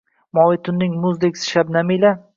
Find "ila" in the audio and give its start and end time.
2.01-2.15